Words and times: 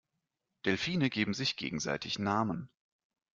Delfine 0.65 1.11
geben 1.11 1.35
sich 1.35 1.57
gegenseitig 1.57 2.17
Namen. 2.17 2.71